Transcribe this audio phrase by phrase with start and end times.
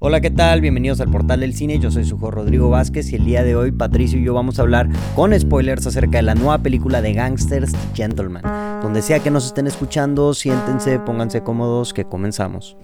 [0.00, 0.60] Hola, ¿qué tal?
[0.60, 1.80] Bienvenidos al Portal del Cine.
[1.80, 4.60] Yo soy su hijo Rodrigo Vázquez y el día de hoy Patricio y yo vamos
[4.60, 8.44] a hablar con spoilers acerca de la nueva película de Gangsters Gentleman.
[8.80, 12.76] Donde sea que nos estén escuchando, siéntense, pónganse cómodos, que comenzamos.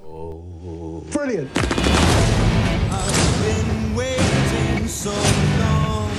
[1.15, 1.49] Brilliant.
[3.45, 5.13] been waiting so
[5.61, 6.11] long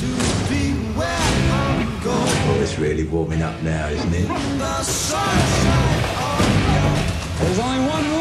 [0.00, 0.06] to
[0.50, 2.58] be where I'm going.
[2.58, 4.28] Oh, it's really warming up now, isn't it?
[4.28, 6.04] The sunshine
[7.40, 8.13] There's only one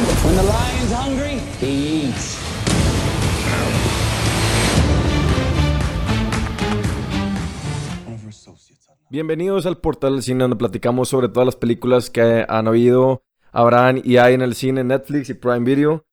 [0.00, 2.38] When the lion's hungry, he eats.
[9.10, 14.00] Bienvenidos al portal del cine donde platicamos sobre todas las películas que han habido, habrán
[14.02, 16.06] y hay en el cine, Netflix y Prime Video.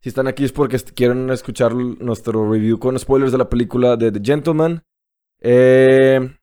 [0.00, 4.10] Si están aquí es porque quieren escuchar nuestro review con spoilers de la película de
[4.10, 4.82] The Gentleman.
[5.40, 6.36] Eh,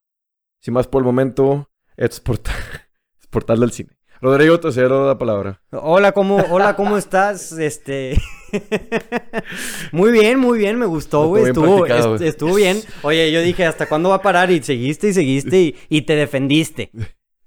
[0.61, 2.21] sin más por el momento, es
[3.19, 3.89] es portal del cine.
[4.25, 5.61] Rodrigo, te cedo la palabra.
[5.71, 7.51] Hola, ¿cómo, hola, ¿cómo estás?
[7.51, 8.17] Este.
[9.91, 11.43] muy bien, muy bien, me gustó, güey.
[11.45, 12.77] Estuvo bien Estuvo, est- bien.
[13.03, 14.49] Oye, yo dije, ¿hasta cuándo va a parar?
[14.49, 16.89] Y seguiste y seguiste y, y te defendiste.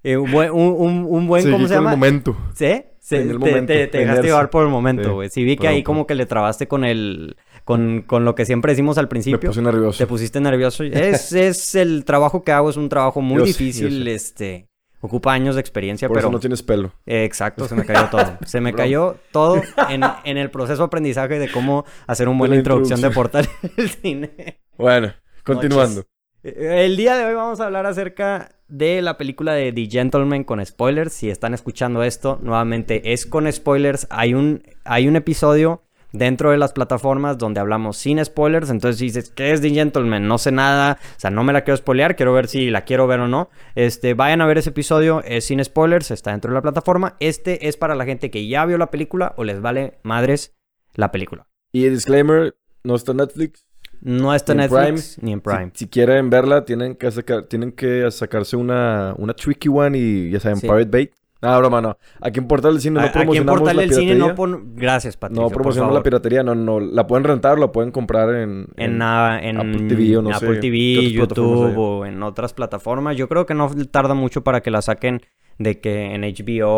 [0.05, 1.93] Eh, un, buen, un, buen, Seguí ¿cómo se con llama?
[1.95, 2.37] el momento.
[2.55, 2.83] ¿Sí?
[3.01, 5.31] Se- En el te, momento, te- te dejaste llevar por el momento, güey.
[5.31, 7.37] Sí, vi que ahí como que le trabaste con el...
[7.65, 9.51] Con, con lo que siempre decimos al Me principio.
[9.51, 9.99] puse nervioso.
[9.99, 10.85] Te pusiste nervioso.
[10.85, 14.15] Es, es el trabajo que hago, es un trabajo muy Yo sé, yo difícil, sé.
[14.15, 14.68] este...
[15.01, 16.27] Ocupa años de experiencia, Por pero...
[16.29, 16.93] eso no tienes pelo.
[17.07, 18.39] Eh, Exacto, se me cayó todo.
[18.47, 22.55] Se me cayó todo en, en el proceso de aprendizaje de cómo hacer una buena
[22.55, 24.61] la introducción de portal del cine.
[24.77, 25.13] Bueno,
[25.45, 26.05] continuando.
[26.43, 30.45] Eh, El día de hoy vamos a hablar acerca de la película de The Gentleman
[30.45, 31.13] con spoilers.
[31.13, 34.07] Si están escuchando esto, nuevamente es con spoilers.
[34.11, 38.71] Hay un, hay un episodio dentro de las plataformas donde hablamos sin spoilers.
[38.71, 40.27] Entonces dices, ¿qué es The Gentleman?
[40.27, 40.99] No sé nada.
[41.17, 42.17] O sea, no me la quiero spoilear.
[42.17, 43.51] Quiero ver si la quiero ver o no.
[43.75, 45.23] Este, vayan a ver ese episodio.
[45.25, 46.11] Es sin spoilers.
[46.11, 47.17] Está dentro de la plataforma.
[47.21, 50.55] Este es para la gente que ya vio la película o les vale madres
[50.95, 51.47] la película.
[51.73, 53.67] Y disclaimer, no está en Netflix.
[54.01, 55.71] No está en Netflix ni en Prime.
[55.75, 60.41] Si, quieren verla, tienen que sacar, tienen que sacarse una, una tricky one y ya
[60.41, 60.67] saben, Sí.
[60.67, 61.11] Pirate Bay.
[61.41, 61.97] Ah, broma, no.
[62.21, 64.29] Aquí en Portal del Cine no A- Aquí en promocionamos Portal la del Cine piratería.
[64.29, 64.73] no pon...
[64.75, 66.81] Gracias, Patricio, No promocionamos la piratería, no, no.
[66.81, 68.67] La pueden rentar o la pueden comprar en...
[68.77, 72.07] En, ah, en Apple TV o no Apple sé, TV, ¿qué otras plataformas YouTube o
[72.07, 73.17] en otras plataformas.
[73.17, 75.21] Yo creo que no tarda mucho para que la saquen
[75.59, 76.69] de que en HBO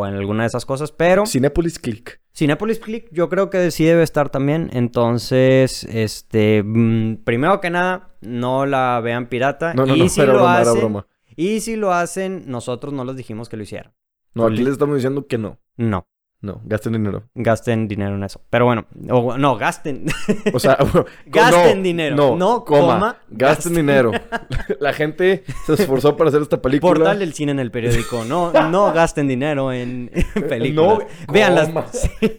[0.00, 2.20] o en alguna de esas cosas, pero Cinepolis Click.
[2.32, 4.70] Cinepolis Click yo creo que sí debe estar también.
[4.72, 9.74] Entonces, este, mm, primero que nada, no la vean pirata.
[9.74, 11.06] No, no, y no, si era lo broma, hacen, broma.
[11.36, 13.92] y si lo hacen, nosotros no les dijimos que lo hicieran.
[14.34, 15.58] No, aquí les estamos diciendo que no.
[15.76, 16.06] No,
[16.40, 17.24] No, gasten dinero.
[17.34, 18.40] gasten dinero en eso.
[18.50, 20.06] Pero bueno, o- no, gasten.
[20.54, 20.76] O sea,
[21.26, 22.16] Gasten no, dinero.
[22.16, 23.74] No, No, coma, coma, gasten gasten.
[23.74, 24.12] dinero.
[24.80, 26.94] La gente se esforzó para hacer esta película.
[26.94, 28.24] Portal del cine en el periódico.
[28.24, 30.10] No, no gasten dinero en,
[30.48, 30.98] películas.
[31.26, 31.66] No Véanlas.
[31.68, 31.90] comas.
[32.20, 32.38] Sí,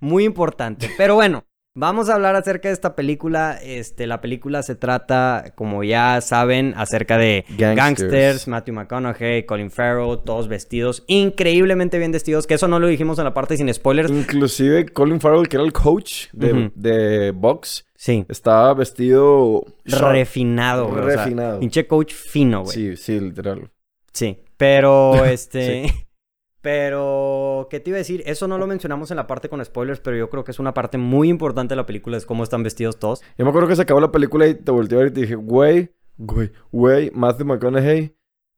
[0.00, 0.90] Muy importante.
[0.96, 1.44] Pero bueno,
[1.76, 3.58] vamos a hablar acerca de esta película.
[3.62, 7.76] Este, la película se trata, como ya saben, acerca de Gangsters.
[7.76, 12.46] gangsters, Matthew McConaughey, Colin Farrell, todos vestidos increíblemente bien vestidos.
[12.46, 14.10] Que eso no lo dijimos en la parte sin spoilers.
[14.10, 16.72] Inclusive Colin Farrell, que era el coach de, Ujú.
[16.74, 18.26] de box, Sí.
[18.28, 19.64] estaba vestido...
[19.84, 21.00] Refinado, güey.
[21.04, 21.60] o sea, Refinado.
[21.60, 22.74] pinche coach fino, güey.
[22.74, 23.70] Sí, sí, literal.
[24.12, 26.03] Sí, pero este...
[26.64, 28.22] Pero, ¿qué te iba a decir?
[28.26, 30.74] Eso no lo mencionamos en la parte con spoilers, pero yo creo que es una
[30.74, 33.20] parte muy importante de la película, es cómo están vestidos todos.
[33.38, 35.20] Yo me acuerdo que se acabó la película y te volteé a ver y te
[35.20, 38.16] dije, güey, güey, güey, Matthew McConaughey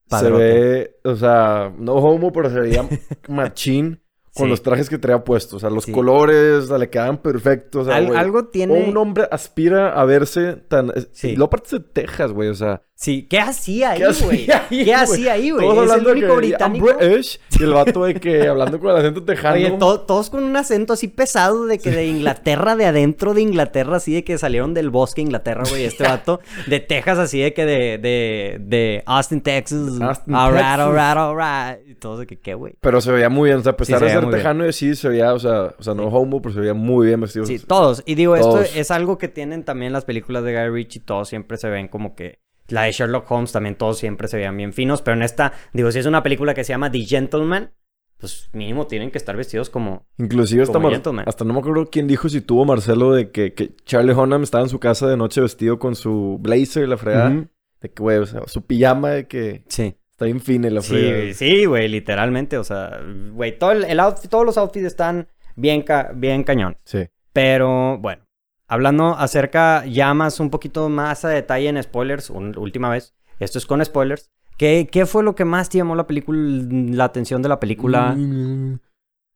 [0.09, 2.89] se ve, o sea, no homo, pero se veía
[3.28, 4.00] machín
[4.34, 4.50] con Sí.
[4.50, 5.55] los trajes que traía puestos.
[5.55, 5.93] O sea, los Sí.
[5.93, 7.83] colores, o sea, le quedaban perfectos.
[7.83, 8.87] O sea, Al- algo tiene...
[8.88, 10.93] Un hombre aspira a verse tan...
[11.12, 11.28] Sí.
[11.37, 12.83] Luego aparte es de Texas, güey, o sea...
[12.99, 14.47] Sí, ¿qué hacía ahí, ¿Qué güey?
[14.84, 15.67] ¿Qué hacía ahí, güey?
[15.67, 16.39] Todos Es el hablando de único que "I'm
[16.73, 16.87] británico.
[16.99, 19.55] British", y el vato de que hablando con el acento tejano.
[19.57, 23.43] Oye, to- todos con un acento así pesado de que de Inglaterra, de adentro de
[23.43, 26.41] Inglaterra, así de que salieron del bosque Inglaterra, güey, este vato.
[26.69, 30.01] De Texas, así de que de, de, de Austin, Texas.
[30.01, 30.81] Austin, alright, Texas.
[30.81, 31.89] alright, alright.
[31.91, 32.77] Y todos de que, ¿qué, güey?
[32.81, 34.39] Pero se veía muy bien, o sea, a pesar se de ser muy bien.
[34.41, 37.09] tejano, y sí se veía, o sea, o sea, no homo, pero se veía muy
[37.09, 37.45] bien vestido.
[37.45, 38.03] Sí, todos.
[38.06, 38.65] Y digo, Todos.
[38.65, 41.00] esto es algo que tienen también las películas de Guy Ritchie.
[41.00, 42.38] Todos siempre se ven como que...
[42.69, 45.03] La de Sherlock Holmes también todos siempre se veían bien finos.
[45.03, 47.73] Pero en esta, digo, si es una película que se llama The Gentleman,
[48.19, 50.07] pues mínimo tienen que estar vestidos como...
[50.19, 53.53] Inclusive hasta, Como Mar- hasta no me acuerdo quién dijo si tuvo Marcelo de que,
[53.53, 56.97] que Charlie Hunnam estaba en su casa de noche vestido con su blazer y la
[56.97, 57.47] fregada.
[57.83, 59.95] De que, güey, o sea, su pijama de que Sí.
[60.11, 61.27] está bien fina la fregada.
[61.27, 62.57] Sí, sí, güey, literalmente.
[62.57, 63.01] O sea,
[63.33, 66.79] güey, todo el, el outfit, todos los outfits están bien, ca- bien cañón.
[66.85, 67.07] Sí.
[67.35, 68.25] Pero bueno,
[68.69, 73.59] hablando acerca ya más, un poquito más a detalle en spoilers, un- última vez, esto
[73.59, 74.31] es con spoilers.
[74.59, 78.15] ¿Qué, ¿Qué fue lo que más te llamó la película, la atención de la película?
[78.17, 78.81] Mm.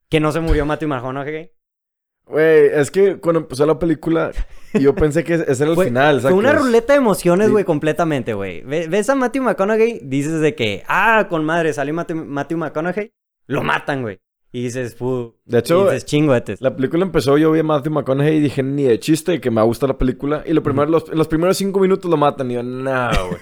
[0.08, 1.50] Que no se murió Matthew McConaughey.
[2.26, 4.30] Güey, es que cuando empezó la película,
[4.74, 6.20] yo pensé que ese era el final.
[6.20, 7.52] fue una ruleta de emociones, Sí.
[7.52, 8.62] güey, completamente, güey.
[8.62, 13.12] Ve- Ves a Matthew McConaughey, dices de que, ah, con madre, salió Matthew, Matthew McConaughey,
[13.46, 14.20] lo matan, güey.
[14.52, 15.36] Y dices, pu.
[15.44, 16.60] De hecho, y dices, chingoetes.
[16.60, 19.62] La película empezó, yo vi a Matthew McConaughey y dije, ni de chiste, que me
[19.62, 20.42] gusta la película.
[20.44, 22.50] Y lo primero, los, en los primeros cinco minutos lo matan.
[22.50, 23.40] Y yo, no, güey.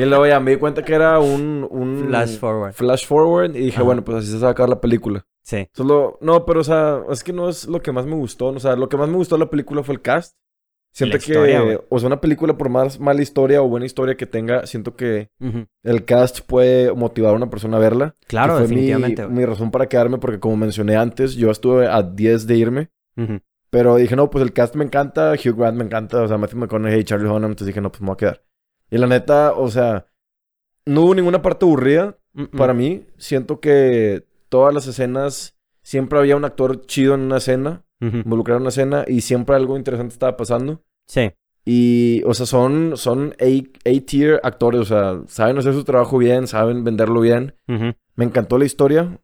[0.00, 1.66] y luego ya me di cuenta que era un...
[1.68, 2.72] un Flash forward.
[2.74, 3.56] Flash forward.
[3.56, 3.82] Y dije, Ajá.
[3.82, 5.26] bueno, pues así se va a acabar la película.
[5.42, 5.68] Sí.
[5.72, 6.18] Solo...
[6.20, 8.46] No, pero o sea, es que no es lo que más me gustó.
[8.46, 10.36] O sea, lo que más me gustó de la película fue el cast.
[10.96, 11.78] Siento que...
[11.90, 15.28] o sea, una película por más mala historia o buena historia que tenga, siento que
[15.40, 15.66] Ujú.
[15.82, 18.16] el cast puede motivar a una persona a verla.
[18.26, 19.36] Claro, fue mi- definitivamente, güey.
[19.36, 22.90] mi razón para quedarme porque como mencioné antes, yo estuve a 10 de irme.
[23.16, 23.40] Ujú.
[23.68, 26.60] Pero dije, no, pues el cast me encanta, Hugh Grant me encanta, o sea, Matthew
[26.60, 28.44] McConaughey, Charlie Hunnam, entonces dije, no, pues me voy a quedar.
[28.90, 30.06] Y la neta, o sea,
[30.86, 32.56] no hubo ninguna parte aburrida Mm-mm.
[32.56, 33.04] para mí.
[33.18, 38.18] Siento que todas las escenas, siempre había un actor chido en una escena, Ujú.
[38.18, 40.82] involucrado en una escena, y siempre algo interesante estaba pasando.
[41.06, 41.30] Sí.
[41.64, 46.46] Y, o sea, son, son A- A-tier actores, o sea, saben hacer su trabajo bien,
[46.46, 47.54] saben venderlo bien.
[47.68, 47.92] Ujú.
[48.14, 49.18] Me encantó la historia.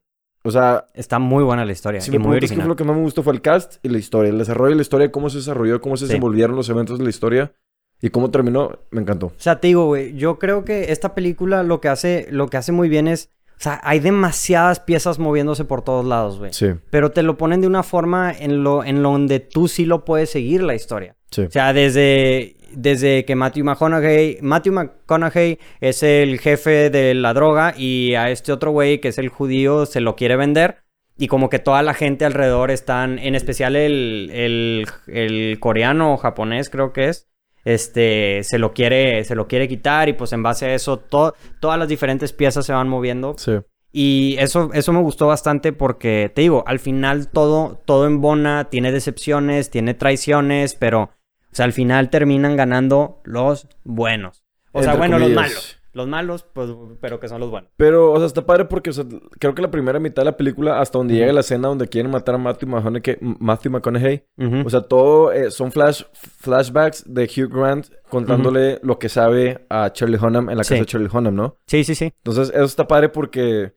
[0.45, 2.01] O sea, Está muy buena la historia.
[2.01, 2.69] si y me muy preguntas qué fue original.
[2.69, 4.31] lo que más me gustó fue el cast y la historia.
[4.31, 6.09] El desarrollo de la historia, cómo se desarrolló, cómo se Sí.
[6.09, 7.53] desenvolvieron los eventos de la historia
[8.01, 9.27] y cómo terminó, me encantó.
[9.27, 12.57] O sea, te digo, güey, yo creo que esta película lo que hace, lo que
[12.57, 13.31] hace muy bien es,
[13.63, 16.53] o sea, hay demasiadas piezas moviéndose por todos lados, güey.
[16.53, 19.85] Sí, Pero te lo ponen de una forma en lo, en lo donde tú sí
[19.85, 21.15] lo puedes seguir la historia.
[21.31, 21.43] sí.
[21.43, 27.73] O sea, desde, desde que Matthew McConaughey, Matthew McConaughey es el jefe de la droga
[27.77, 30.79] y a este otro güey que es el judío se lo quiere vender.
[31.17, 36.17] Y como que toda la gente alrededor están, en especial el, el, el coreano o
[36.17, 37.29] japonés creo que es,
[37.65, 41.35] este, se lo quiere, se lo quiere quitar y pues en base a eso to-
[41.61, 43.35] todas las diferentes piezas se van moviendo.
[43.39, 43.53] sí.
[43.95, 48.91] Y eso, eso me gustó bastante porque, te digo, al final todo, todo embona, tiene
[48.91, 51.11] decepciones, tiene traiciones, pero, o
[51.55, 54.45] sea, al final terminan ganando los buenos.
[54.73, 55.79] O sea, bueno, los malos.
[55.95, 57.71] Los malos, pues, pero que son los buenos.
[57.77, 59.05] Pero, o sea, está padre porque, o sea,
[59.39, 62.11] creo que la primera mitad de la película, hasta donde llega la escena donde quieren
[62.11, 64.25] matar a Matthew McConaughey, Matthew McConaughey
[64.65, 69.93] o sea, todo eh, son flash, flashbacks de Hugh Grant contándole lo que sabe a
[69.93, 70.81] Charlie Hunnam en la casa Sí.
[70.81, 71.57] de Charlie Hunnam, ¿no?
[71.67, 72.07] sí, sí, sí.
[72.25, 73.75] Entonces, eso está padre porque,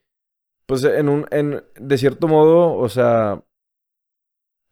[0.66, 3.44] pues, en un, en, de cierto modo, o sea,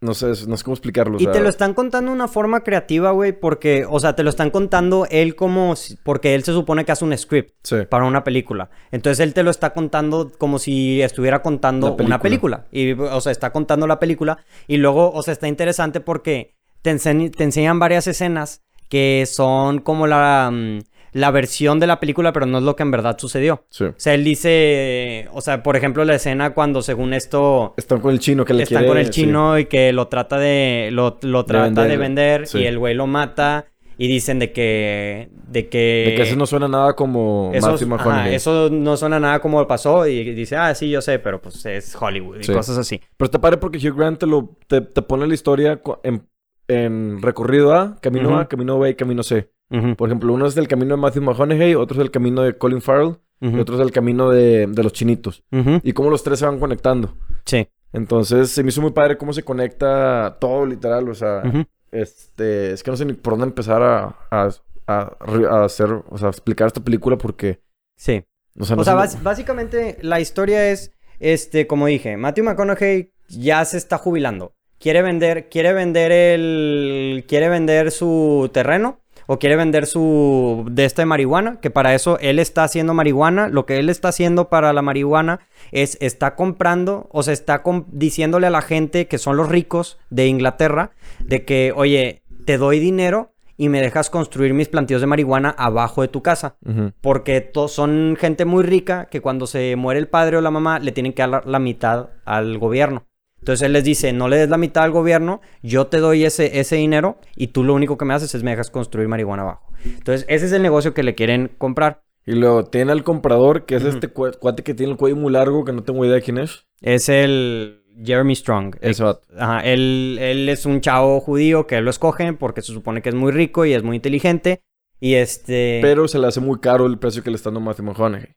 [0.04, 1.18] no sé, no sé cómo explicarlo.
[1.18, 4.16] o Y sea, te lo están contando de una forma creativa, güey, porque, o sea,
[4.16, 7.54] te lo están contando él como, si- porque él se supone que hace un script.
[7.64, 8.70] Sí, para una película.
[8.92, 12.66] Entonces él te lo está contando como si estuviera contando una película.
[12.72, 14.38] Y, o sea, está contando la película.
[14.68, 20.52] Y luego, o sea, está interesante porque te enseñan varias escenas que son como la,
[20.52, 20.80] mm,
[21.13, 23.63] la versión de la película, pero no es lo que en verdad sucedió.
[23.69, 23.86] sí.
[23.86, 28.12] O sea, él dice, o sea, por ejemplo, la escena cuando según esto Están con
[28.12, 28.88] el chino que le están quiere...
[28.88, 29.12] con el sí.
[29.12, 32.60] chino y que lo trata de lo, lo trata de vender, vender, sí.
[32.60, 33.68] y el güey lo mata
[33.98, 37.94] y dicen de que de que De que eso no suena nada como eso, Matthew
[37.94, 41.66] ajá, eso no suena nada como pasó y dice, ah, sí, yo sé, pero pues
[41.66, 43.00] es Hollywood y cosas así.
[43.18, 46.27] Pero está padre porque Hugh Grant te, lo, te, te pone la historia en,
[46.68, 48.38] en recorrido A, camino.
[48.38, 49.50] A, camino B y camino C.
[49.98, 52.81] Por ejemplo, uno es del camino de Matthew McConaughey, otro es el camino de Colin
[52.81, 55.44] Farrell ujú, y otro es el camino de, de los chinitos.
[55.84, 57.16] Y cómo los tres se van conectando.
[57.46, 57.68] Sí.
[57.92, 61.10] Entonces, se me hizo muy padre cómo se conecta todo, literal.
[61.10, 61.44] O sea,
[61.92, 62.71] este...
[62.71, 64.50] Es que no sé ni por dónde empezar a, a,
[64.88, 65.18] a,
[65.50, 65.90] a hacer...
[66.09, 67.62] O sea, explicar esta película porque...
[67.95, 68.24] Sí.
[68.59, 73.64] O sea, no O sea, básicamente la historia es, este, como dije, Matthew McConaughey ya
[73.66, 74.54] se está jubilando.
[74.80, 81.01] Quiere vender, quiere vender el, quiere vender su terreno o quiere vender su de esta
[81.01, 83.49] de marihuana, que para eso él está haciendo marihuana.
[83.49, 85.39] Lo que él está haciendo para la marihuana
[85.71, 90.27] es está comprando, o sea, está diciéndole a la gente que son los ricos de
[90.27, 95.53] Inglaterra de que, oye, te doy dinero y me dejas construir mis plantíos de marihuana
[95.57, 96.57] abajo de tu casa.
[97.01, 100.92] Porque son gente muy rica que cuando se muere el padre o la mamá le
[100.92, 103.06] tienen que dar la mitad al gobierno.
[103.44, 106.62] Entonces él les dice, no le des la mitad al gobierno, yo te doy ese,
[106.62, 109.68] ese dinero y tú lo único que me haces es me dejas construir marihuana abajo.
[109.83, 112.04] Entonces ese es el negocio que le quieren comprar.
[112.26, 115.33] Y luego tiene al comprador, que es este cua- cuate que tiene el cuello muy
[115.33, 116.68] largo, que no tengo idea de quién es.
[116.80, 118.78] Es el Jeremy Strong.
[118.81, 119.21] Vato.
[119.38, 123.16] Ajá, él, él es un chavo judío que lo escogen porque se supone que es
[123.16, 124.62] muy rico y es muy inteligente.
[125.02, 125.80] Y este...
[125.81, 128.35] Pero se le hace muy caro el precio que le está dando Matthew McConaughey.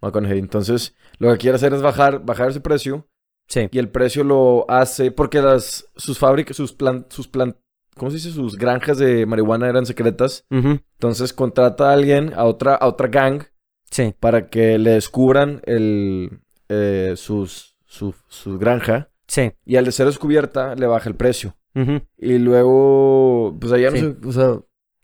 [0.00, 0.38] McConaughey.
[0.38, 3.08] Entonces, lo que quiere hacer es bajar, bajar ese precio.
[3.46, 3.68] Sí.
[3.70, 7.56] Y el precio lo hace porque las, sus fábricas, sus plan, sus plan,
[7.96, 8.30] ¿cómo se dice?
[8.30, 10.46] Sus granjas de marihuana eran secretas.
[10.50, 13.42] Entonces contrata a alguien, a otra, a otra gang,
[13.90, 14.14] Sí.
[14.18, 19.10] para que le descubran el, eh, sus, su, su granja.
[19.28, 19.52] Sí.
[19.64, 21.54] Y al de ser descubierta, le baja el precio.
[21.76, 22.00] Ujú.
[22.18, 24.02] Y luego, pues allá no Sí.
[24.02, 24.60] sé, o sea,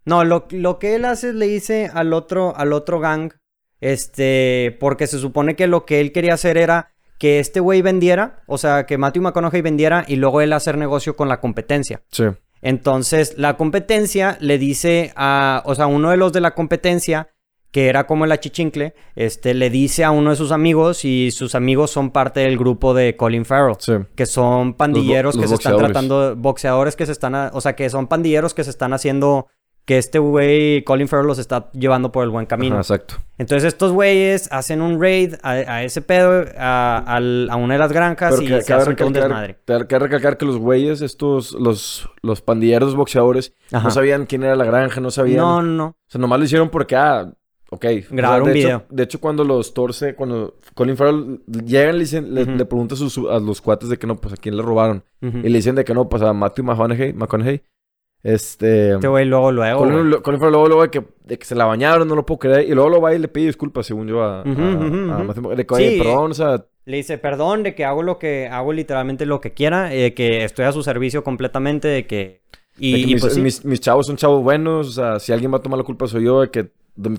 [0.07, 3.33] No, lo, lo que él hace es le dice al otro, al otro gang,
[3.81, 8.43] este, porque se supone que lo que él quería hacer era que este güey vendiera,
[8.49, 12.03] o sea, que Matthew McConaughey vendiera y luego él hacer negocio con la competencia.
[12.11, 12.25] sí.
[12.63, 17.29] Entonces, la competencia le dice a, o sea, uno de los de la competencia,
[17.73, 21.55] que era como el achichincle, este, le dice a uno de sus amigos y sus
[21.55, 23.77] amigos son parte del grupo de Colin Farrell.
[23.79, 23.95] Sí.
[24.15, 27.75] Que son pandilleros los que se están tratando, boxeadores que se están, a- o sea,
[27.77, 29.47] que son pandilleros que se están haciendo,
[29.85, 32.75] que este güey, Colin Farrell, los está llevando por el buen camino.
[32.77, 33.15] Ajá, exacto.
[33.39, 37.19] Entonces estos güeyes hacen un raid a, a ese pedo, a,
[37.59, 39.59] una de las granjas Pero y que, se cabe hace todo un desmadre.
[39.67, 43.85] cabe recalcar que los güeyes, estos, los, los pandilleros boxeadores, Ajá.
[43.85, 45.39] no sabían quién era la granja, no sabían.
[45.39, 45.87] No, no, no.
[45.87, 47.33] O sea, nomás lo hicieron porque, ah,
[47.71, 47.85] ok.
[47.85, 48.83] O sea, Grabar un de hecho- video.
[48.91, 52.99] de hecho, cuando los torce, cuando Colin Farrell llegan, le, dicen, le, le pregunta a,
[52.99, 55.03] sus- a los cuates de que no, pues a quién le robaron.
[55.21, 57.13] Y le dicen de que no, pues a Matthew McConaughey.
[57.15, 57.63] McConaughey
[58.23, 58.93] este.
[58.95, 59.81] Este güey luego, luego.
[59.81, 62.39] Colin, Colin Farrell luego, luego de que, de que se la bañaron, no lo puedo
[62.39, 62.69] creer.
[62.69, 65.99] Y luego lo va y le pide disculpas, según yo, a, de que, oye, Sí.
[65.99, 69.53] perdón, o sea, Le dice, perdón de que hago lo que hago literalmente lo que
[69.53, 72.41] quiera, eh, que estoy a su servicio completamente, de que...
[72.79, 73.41] Y, de que y mis, pues sí.
[73.41, 76.07] mis, mis chavos son chavos buenos, o sea, si alguien va a tomar la culpa
[76.07, 76.71] soy yo, de que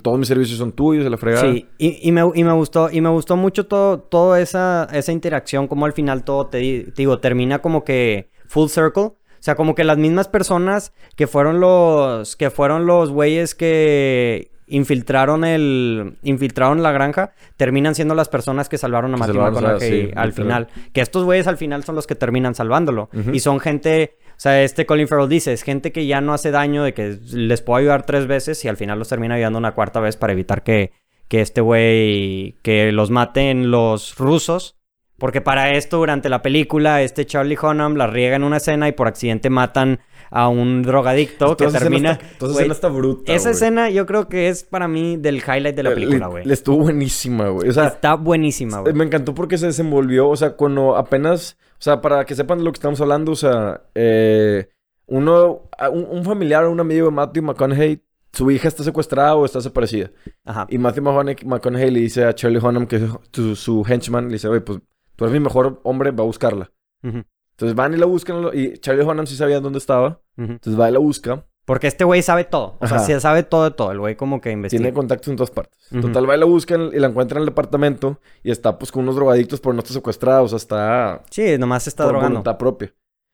[0.02, 1.52] todos mis servicios son tuyos, de la fregada.
[1.52, 5.12] Sí, y, y me, y me gustó, y me gustó mucho todo, toda esa, esa
[5.12, 6.58] interacción, como al final todo te
[6.96, 9.12] digo, termina como que full circle.
[9.42, 14.52] O sea, como que las mismas personas que fueron los, que fueron los güeyes que
[14.68, 20.02] infiltraron el, infiltraron la granja, terminan siendo las personas que salvaron a Que Matthew McConaughey
[20.06, 20.68] sí, al final.
[20.94, 23.10] Que estos güeyes al final son los que terminan salvándolo.
[23.34, 26.52] Y son gente, o sea, este Colin Farrell dice, es gente que ya no hace
[26.52, 29.72] daño, de que les puedo ayudar tres veces y al final los termina ayudando una
[29.72, 30.92] cuarta vez para evitar que,
[31.28, 34.78] que este güey, que los maten los rusos.
[35.22, 38.92] Porque para esto, durante la película, este Charlie Hunnam la riega en una escena y
[38.92, 40.00] por accidente matan
[40.32, 42.12] a un drogadicto que esa escena termina...
[42.14, 45.84] está- escena está bruta, Esa escena yo creo que es para mí del highlight de
[45.84, 46.44] la Le- película, güey.
[46.46, 47.70] Le estuvo buenísima, güey.
[47.70, 48.94] O sea, Está buenísima, güey.
[48.94, 52.64] me encantó porque se desenvolvió, o sea, cuando apenas, o sea, para que sepan de
[52.64, 54.70] lo que estamos hablando, o sea, eh,
[55.06, 58.02] uno, un, un familiar o un amigo de Matthew McConaughey,
[58.34, 60.10] su hija está secuestrada o está desaparecida.
[60.46, 60.66] Ajá.
[60.70, 64.34] Y Matthew McConaughey, McConaughey le dice a Charlie Hunnam, que es su, su henchman, le
[64.34, 64.80] dice, oye, pues
[65.22, 66.72] tú eres mi mejor hombre, va a buscarla.
[67.04, 70.94] Entonces van y la buscan, y Charlie Hunnam sí sabía dónde estaba, entonces va y
[70.94, 72.78] la busca, Porque este güey sabe todo.
[72.82, 73.92] O sea, sí sabe todo de todo.
[73.92, 74.82] El güey como que investiga.
[74.82, 75.78] tiene contactos en todas partes.
[76.02, 79.04] Total, va y la buscan y la encuentran en el departamento, y está pues con
[79.04, 82.40] unos drogadictos, pero no está secuestrada, o sea, está Sí, nomás está por drogando.
[82.40, 82.94] voluntad propia.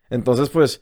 [0.10, 0.82] Entonces, pues,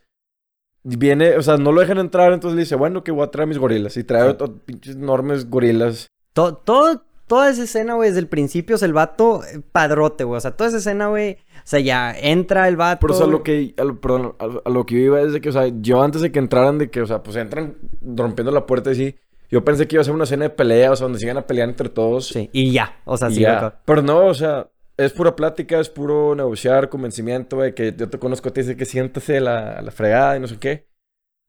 [0.82, 3.48] viene, o sea, no lo dejan entrar, entonces le dice, bueno, que voy a traer
[3.48, 3.96] mis gorilas.
[3.96, 4.28] Y trae Sí.
[4.30, 6.08] otro- pinches enormes gorilas.
[6.32, 10.38] To- todo, toda esa escena, güey, desde el principio es el vato eh, padrote, güey.
[10.38, 11.38] O sea, toda esa escena, güey.
[11.56, 13.00] O sea, ya entra el vato.
[13.00, 15.40] Pero, o sea, lo que, a lo, perdón, a, lo que yo iba es de
[15.40, 18.52] que, o sea, yo antes de que entraran, de que, o sea, pues entran rompiendo
[18.52, 19.16] la puerta y así,
[19.50, 21.38] yo pensé que iba a ser una escena de pelea, o sea, donde se iban
[21.38, 22.28] a pelear entre todos.
[22.28, 22.96] Sí, y ya.
[23.04, 23.80] O sea, sí, ya.
[23.84, 28.18] Pero no, o sea, es pura plática, es puro negociar, convencimiento, güey, que yo te
[28.18, 30.86] conozco, te dice que siéntase la, la fregada y no sé qué.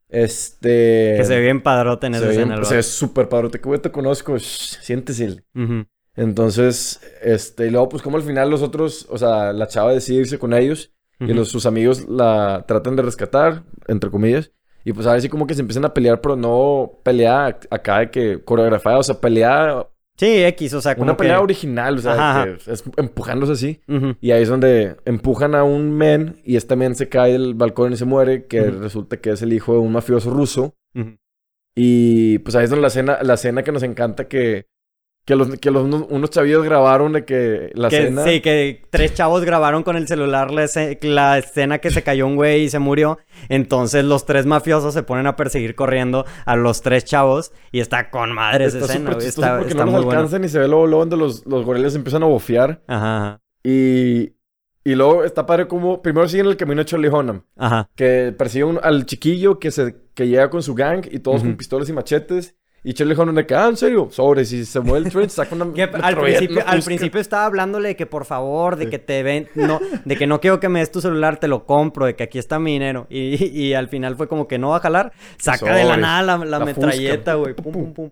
[0.09, 1.15] Este...
[1.17, 2.55] Que se ve bien padrote en esa bien- escena.
[2.55, 5.43] el se ve súper padrote, que güey, te conozco, shh, siéntese.
[5.55, 5.85] Ujú.
[6.15, 10.21] Entonces, este, y luego, pues, como al final los otros, o sea, la chava decide
[10.21, 14.51] irse con ellos y los, sus amigos la tratan de rescatar, entre comillas.
[14.85, 18.11] Y pues ahora sí como que se empiezan a pelear, pero no pelea acá de
[18.11, 19.85] que coreografada, o sea, pelea,
[20.17, 21.19] Sí, X, o sea, como una que...
[21.19, 23.81] pelea original, o sea, Ajá, es empujándose así.
[24.19, 27.93] Y ahí es donde empujan a un men y este men se cae del balcón
[27.93, 30.75] y se muere, que resulta que es el hijo de un mafioso ruso.
[31.75, 34.65] Y pues ahí es donde la escena, la escena que nos encanta que,
[35.27, 38.24] que, los, que los, unos, chavillos grabaron de que la Que- escena...
[38.24, 42.25] Sí, que tres chavos grabaron con el celular la, esce- la escena que se cayó
[42.25, 43.19] un güey y se murió.
[43.50, 47.51] Entonces los tres mafiosos se ponen a perseguir corriendo a los tres chavos.
[47.74, 49.27] Y está con madre esa escena, güey.
[49.27, 50.19] Está, porque está no muy nos bueno.
[50.22, 52.81] alcanzan y se ve luego, luego donde los, los gorilas empiezan a bofear.
[52.88, 53.41] Ajá, ajá.
[53.63, 54.34] Y,
[54.86, 56.01] y luego está padre como...
[56.01, 57.43] Primero siguen el camino de Charlie Hunnam.
[57.57, 57.89] Ajá.
[57.96, 61.57] Que persigue un- al chiquillo que, se, que llega con su gang y todos con
[61.57, 62.55] pistolas y machetes.
[62.84, 64.07] Y Charlie Hunnam de que, ah, ¿en serio?
[64.12, 65.65] Sobre, si se mueve el trench, saca una...
[65.74, 68.91] Que una al, principio, una al principio estaba hablándole de que por favor, de Sí.
[68.91, 71.65] que te ven, no, de que no quiero que me des tu celular, te lo
[71.65, 73.07] compro, de que aquí está mi dinero.
[73.10, 76.22] Y, y al final fue como que no va a jalar, saca de la nada
[76.24, 77.53] la, la La metralleta, güey.
[77.53, 78.10] Pum, pum, pum.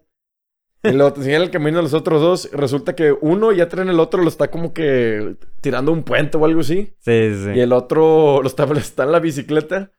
[0.83, 2.49] Y te siguen el camino de los otros dos.
[2.51, 6.45] Resulta que uno ya traen el otro, lo está como que tirando un puente o
[6.45, 6.93] algo así.
[6.99, 7.51] Sí, sí.
[7.55, 9.91] Y el otro lo está, está en la bicicleta.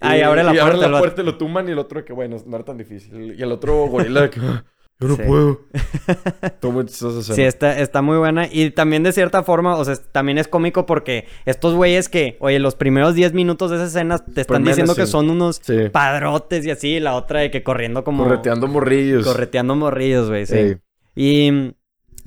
[0.00, 2.12] Ah, y abre la y puerta abre la puerta lo tuman y el otro que
[2.12, 3.34] bueno, no era tan difícil.
[3.38, 4.40] Y el otro gorila que...
[4.98, 5.22] Yo no Sí.
[5.26, 5.60] puedo.
[6.86, 8.48] Esa Sí, está, está muy buena.
[8.50, 12.58] Y también de cierta forma, o sea, también es cómico porque estos güeyes que, oye,
[12.58, 15.90] los primeros 10 minutos de esa escena te están diciendo que son unos Sí.
[15.92, 16.88] padrotes y así.
[16.94, 18.24] y La otra de que corriendo como...
[18.24, 19.26] Correteando morrillos.
[19.26, 20.56] Correteando morrillos, güey, sí.
[20.56, 20.76] Ey.
[21.14, 21.74] Y,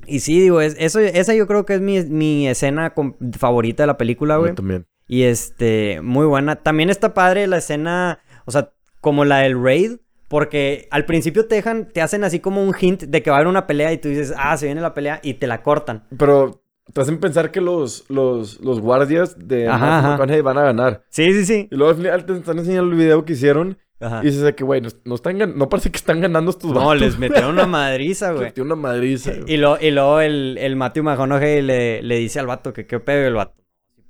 [0.06, 2.94] y sí, digo, es, eso, esa yo creo que es mi, mi escena
[3.36, 4.54] favorita de la película, Yo güey.
[4.54, 4.86] también.
[5.12, 6.54] Y este, muy buena.
[6.56, 9.96] También está padre la escena, o sea, como la del raid,
[10.28, 13.38] porque al principio te dejan, te hacen así como un hint de que va a
[13.40, 16.04] haber una pelea y tú dices, ah, se viene la pelea y te la cortan.
[16.16, 16.62] Pero
[16.92, 21.02] te hacen pensar que los, los, los guardias de Ajá, van a ganar.
[21.08, 21.68] Sí, sí, sí.
[21.72, 23.78] Y luego al final te están enseñando el video que hicieron.
[23.98, 24.20] Ajá.
[24.22, 27.00] Y dices que, güey, no, no están no parece que están ganando estos No, vatos.
[27.00, 28.46] les metieron una madriza, Les güey.
[28.46, 29.32] metió una madriza.
[29.32, 29.52] güey.
[29.52, 33.00] Y, lo, y luego el, el Matthew McConaughey le, le dice al vato que qué
[33.00, 33.60] pedo el vato.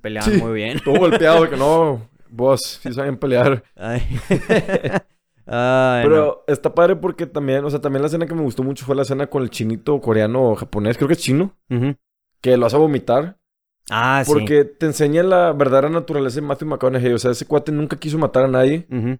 [0.01, 0.41] Peleaban Sí.
[0.41, 0.79] muy bien.
[0.83, 3.63] Todo golpeado, que no, vos, sí saben pelear.
[3.75, 4.01] Ay.
[5.47, 6.09] Ay, no.
[6.09, 8.95] Pero está padre porque también, o sea, también la escena que me gustó mucho fue
[8.95, 11.55] la escena con el chinito coreano o japonés, creo que es chino,
[12.41, 13.37] que lo hace vomitar.
[13.89, 14.31] Ah, sí.
[14.31, 17.11] Porque te enseña la verdadera naturaleza de Matthew McConaughey.
[17.13, 18.87] O sea, ese cuate nunca quiso matar a nadie.
[18.89, 19.17] Ujú.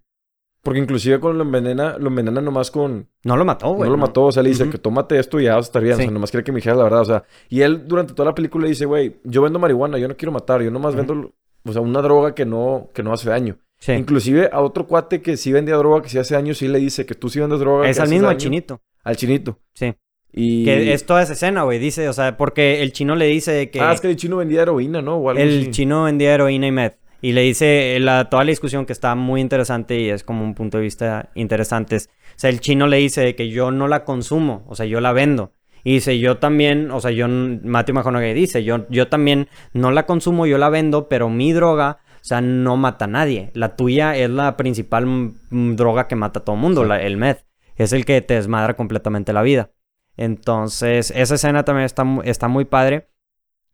[0.63, 3.07] Porque inclusive cuando lo envenena, lo envenena nomás con...
[3.23, 3.89] No lo mató, güey.
[3.89, 5.81] no lo mató, o sea, le dice que tómate esto y ya vas a estar
[5.81, 5.95] bien.
[5.95, 6.01] Sí.
[6.01, 7.01] O sea, nomás quiere que me dijeras la verdad.
[7.01, 10.15] O sea, y él durante toda la película dice, güey, yo vendo marihuana, yo no
[10.15, 11.03] quiero matar, yo nomás Ujú.
[11.03, 11.33] vendo,
[11.65, 13.57] o sea, una droga que no, que no hace daño.
[13.79, 13.93] Sí.
[13.93, 17.07] Inclusive a otro cuate que sí vendía droga, que sí hace años, sí le dice
[17.07, 17.89] que tú sí vendes droga.
[17.89, 18.81] Es que al mismo al chinito.
[19.03, 19.57] Al chinito.
[19.73, 19.95] Sí.
[20.31, 20.63] Y...
[20.63, 21.79] Que es toda esa escena, güey.
[21.79, 23.81] Dice, o sea, porque el chino le dice que.
[23.81, 25.17] Ah, es que el chino vendía heroína, ¿no?
[25.17, 25.71] O algo el así.
[25.71, 27.00] chino vendía heroína y meth.
[27.21, 30.55] Y le dice la, toda la discusión que está muy interesante y es como un
[30.55, 31.95] punto de vista interesante.
[31.97, 35.01] es- o sea, el chino le dice que yo no la consumo, o sea, yo
[35.01, 35.53] la vendo.
[35.83, 40.05] Y dice, yo también, o sea, yo, Matthew McConaughey dice, yo, yo también no la
[40.05, 43.51] consumo, yo la vendo, pero mi droga, o sea, no mata a nadie.
[43.55, 47.17] La tuya es la principal mm, droga que mata a todo el mundo, la- el
[47.17, 47.45] meth.
[47.75, 49.71] Es el que te desmadra completamente la vida.
[50.17, 53.09] Entonces, esa escena también está, está muy padre.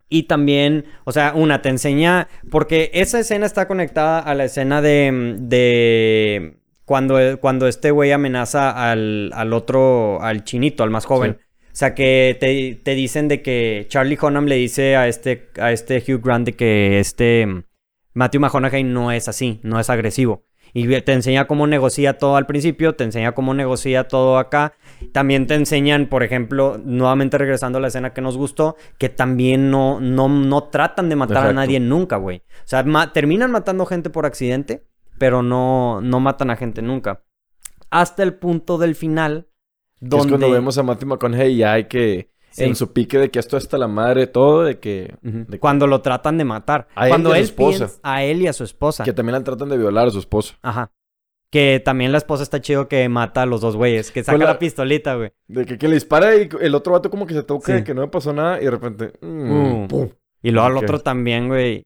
[0.10, 4.82] Y también, o sea, una, te enseña, porque esa escena está conectada a la escena
[4.82, 11.40] de, de cuando, cuando este güey amenaza al, al otro, al chinito, al más joven.
[11.42, 15.72] O sea, que te, te dicen de que Charlie Hunnam le dice a este, a
[15.72, 17.66] este Hugh Grant de que este
[18.18, 20.47] Matthew McConaughey no es así, no es agresivo.
[20.74, 24.74] Y te enseña cómo negocia todo al principio, te enseña cómo negocia todo acá.
[25.12, 29.72] También te enseñan, por ejemplo, nuevamente regresando a la escena que nos gustó, que también
[29.72, 32.38] no, no, no tratan de matar a nadie nunca, güey.
[32.38, 34.86] O sea, ma- terminan matando gente por accidente,
[35.18, 37.24] pero no, no matan a gente nunca.
[37.90, 39.48] Hasta el punto del final,
[40.00, 40.30] Que Es donde...
[40.30, 42.30] cuando vemos a Matthew McConaughey ya hay que...
[42.58, 42.64] Sí.
[42.64, 45.14] En su pique de que esto está la madre, todo, de que...
[45.24, 45.38] Ujú.
[45.40, 46.88] de que- Cuando lo tratan de matar.
[46.96, 47.78] A él Cuando y a su él esposa.
[47.86, 49.04] piensa- a él y a su esposa.
[49.04, 50.56] Que también la tratan de violar a su esposo.
[50.64, 50.92] Ajá.
[51.52, 54.12] Que también la esposa está chido que mata a los dos güeyes.
[54.12, 54.60] Que saca la- la...
[54.60, 55.32] pistolita, güey.
[55.48, 57.74] De que, que le dispara y el otro vato como que se toca Sí.
[57.74, 59.14] de que no me pasó nada y de repente...
[59.22, 59.88] mm, Mm.
[59.88, 60.10] pum.
[60.42, 61.86] Y luego al otro también, güey.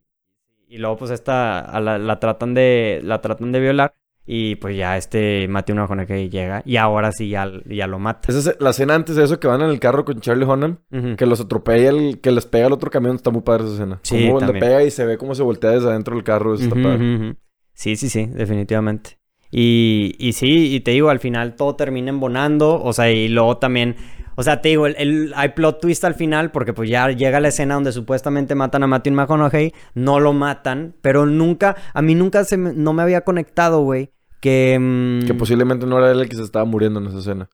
[0.70, 1.60] Y luego, pues, esta...
[1.60, 3.02] a la, la tratan de...
[3.04, 3.94] La tratan de violar.
[4.34, 6.62] Y pues ya este Matthew McConaughey llega.
[6.64, 8.32] Y ahora sí ya, ya lo mata.
[8.32, 10.78] Esa es la escena antes de eso que van en el carro con Charlie Hunnam.
[11.18, 13.18] Que los atropella, el, que les pega al otro camión.
[13.18, 14.00] Está muy padre esa escena.
[14.04, 16.54] Sí, Como le pega y se ve cómo se voltea desde adentro del carro.
[16.56, 17.36] Está padre.
[17.74, 19.18] Sí, sí, sí, definitivamente.
[19.52, 23.58] Y, y sí, y te digo, al final todo termina embonando, o sea, y luego
[23.58, 23.98] también,
[24.38, 27.42] o sea, te digo, el, el- hay plot twist al final, porque pues ya llega
[27.42, 32.16] la escena donde supuestamente matan a Matthew McConaughey, no lo matan, pero nunca, a mí
[32.16, 34.78] nunca se me- no me había conectado, güey, que...
[34.78, 37.50] mm, Que posiblemente no era él el que se estaba muriendo en esa escena.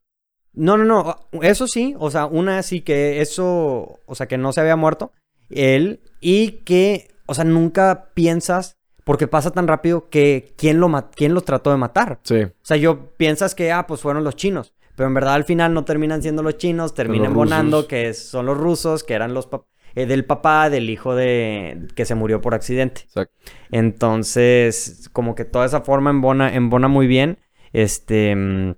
[0.53, 1.15] no, no, no.
[1.43, 5.11] Eso sí, o sea, una sí que eso, o sea, que no se había muerto
[5.49, 11.33] él y que, o sea, nunca piensas, porque pasa tan rápido que quién lo, quién
[11.33, 12.19] lo trató de matar.
[12.23, 12.41] Sí.
[12.43, 15.73] O sea, yo piensas que, ah, pues fueron los chinos, pero en verdad al final
[15.73, 19.65] no terminan siendo los chinos, terminan bonando que son los rusos, que eran los pap-
[19.97, 23.01] eh, del papá, del hijo de que se murió por accidente.
[23.01, 23.33] Exacto.
[23.71, 27.39] Entonces, como que toda esa forma embona, embona muy bien.
[27.73, 28.75] Este.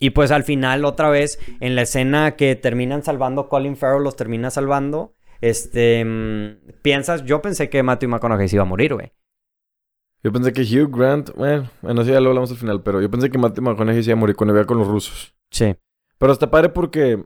[0.00, 4.16] Y pues al final, otra vez, en la escena que terminan salvando, Colin Farrell los
[4.16, 5.14] termina salvando.
[5.40, 6.04] Este.
[6.82, 9.12] Piensas, yo pensé que Matthew McConaughey se iba a morir, güey.
[10.24, 11.30] Yo pensé que Hugh Grant...
[11.36, 12.82] Bueno, bueno, sí, ya lo hablamos al final.
[12.82, 15.32] Pero yo pensé que Matthew McConaughey se iba a morir cuando iba con los rusos.
[15.52, 15.76] Sí.
[16.18, 17.24] Pero está padre porque...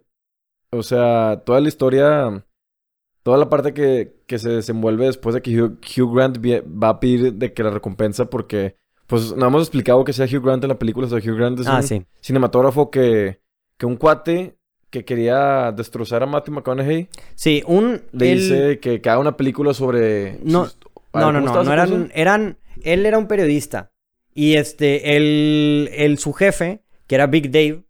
[0.68, 2.44] O sea, toda la historia...
[3.24, 7.00] Toda la parte que, que se desenvuelve después de que Hugh, Hugh Grant va a
[7.00, 8.76] pedir de que la recompensa porque...
[9.08, 11.06] Pues no hemos explicado que sea Hugh Grant en la película.
[11.06, 12.04] O sea, Hugh Grant es Ah, un sí.
[12.22, 13.40] cinematógrafo que...
[13.76, 14.54] Que un cuate
[14.90, 18.02] que quería destrozar a Matthew McConaughey Sí, un.
[18.12, 20.38] le él- dice que, que haga una película sobre...
[20.44, 20.78] No, sus-
[21.12, 22.12] No, no, ¿Cómo no, no eran, cosa?
[22.14, 23.90] eran, él era un periodista
[24.34, 27.82] y este, el, el, su jefe, que era Big Dave,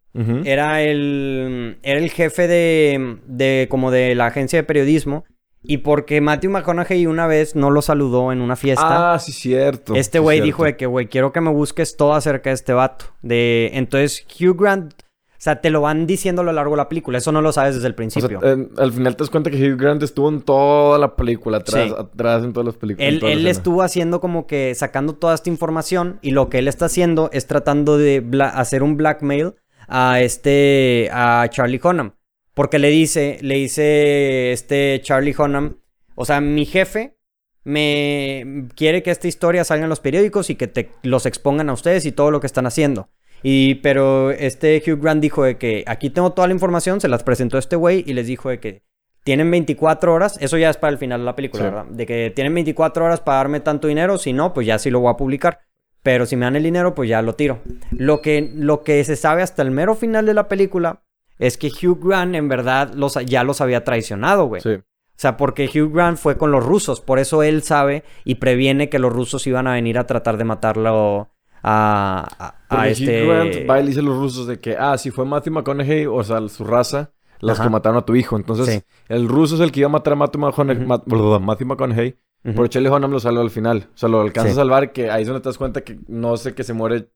[0.45, 5.25] Era el, era el jefe de, de como de la agencia de periodismo
[5.61, 9.13] y porque Matthew McConaughey una vez no lo saludó en una fiesta.
[9.15, 9.95] Ah, sí, cierto.
[9.95, 13.05] Este güey dijo de que, güey, quiero que me busques todo acerca de este vato.
[13.23, 16.87] De, entonces, Hugh Grant, o sea, te lo van diciendo a lo largo de la
[16.87, 17.17] película.
[17.17, 18.39] Eso no lo sabes desde el O principio.
[18.39, 21.89] sea, al final te das cuenta que Hugh Grant estuvo en toda la película, atrás,
[21.89, 21.95] Sí.
[21.97, 23.07] atrás en todas las películas.
[23.09, 23.49] él la él escena.
[23.49, 27.47] estuvo haciendo como que sacando toda esta información y lo que él está haciendo es
[27.47, 28.23] tratando de
[28.53, 29.53] hacer un blackmail
[29.87, 32.13] a este, a Charlie Hunnam.
[32.53, 35.77] Porque le dice, le dice este Charlie Hunnam,
[36.15, 37.17] o sea, mi jefe
[37.63, 41.73] me quiere que esta historia salga en los periódicos y que te los expongan a
[41.73, 43.09] ustedes y todo lo que están haciendo.
[43.43, 47.23] Y pero este Hugh Grant dijo de que aquí tengo toda la información, se las
[47.23, 48.83] presentó este güey y les dijo de que
[49.23, 51.69] tienen 24 horas, eso ya es para el final de la película, Sí.
[51.69, 51.85] ¿verdad?
[51.85, 54.99] De que tienen 24 horas para darme tanto dinero, si no, pues ya sí lo
[54.99, 55.59] voy a publicar.
[56.05, 57.61] Pero si me dan el dinero, pues ya lo tiro.
[57.89, 61.01] Lo que, lo que se sabe hasta el mero final de la película
[61.39, 64.61] es que Hugh Grant en verdad los, ya los había traicionado, güey.
[64.61, 64.69] Sí.
[64.75, 64.83] O
[65.17, 68.99] sea, porque Hugh Grant fue con los rusos, por eso él sabe y previene que
[68.99, 71.29] los rusos iban a venir a tratar de matarlo
[71.63, 72.27] a,
[72.69, 73.23] a, a este...
[73.23, 76.05] Hugh Grant va y dice a los rusos de que, ah, si fue Matthew McConaughey,
[76.05, 77.67] o sea, su raza, las Ajá.
[77.67, 78.35] que mataron a tu hijo.
[78.37, 78.81] Entonces, Sí.
[79.09, 82.15] el ruso es el que iba a matar a Matthew McConaughey, Matthew McConaughey
[82.45, 82.53] Ujú.
[82.55, 83.89] pero Charlie Hunnam lo salva al final.
[83.93, 84.53] O sea, lo alcanza Sí.
[84.53, 87.09] a salvar, que ahí es donde te das cuenta que no el que se muere,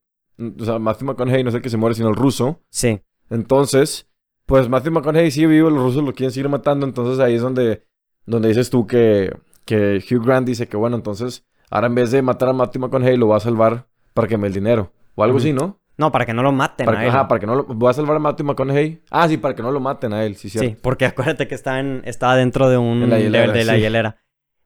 [0.59, 2.61] o sea, Matthew McConaughey no es el que se muere, sino el ruso.
[2.69, 4.09] Sí, Entonces,
[4.45, 7.83] pues Matthew McConaughey sigue vivo, los rusos lo quieren seguir matando, entonces ahí es donde,
[8.25, 9.31] donde dices tú que,
[9.65, 13.17] que Hugh Grant dice que bueno, entonces ahora en vez de matar a Matthew McConaughey
[13.17, 14.91] lo va a salvar para que me el dinero.
[15.15, 15.79] O algo así, ¿no?
[15.97, 17.11] no, para que no lo maten Para a que, él.
[17.13, 17.63] ajá, para que no lo...
[17.65, 19.01] Voy a salvar a Matthew McConaughey.
[19.11, 20.69] Ah, sí, para que no lo maten a él, sí, cierto.
[20.69, 23.65] Sí, porque acuérdate que está en, estaba dentro de un En la de- hielera, de,
[23.65, 23.79] la sí.
[23.81, 24.17] hielera.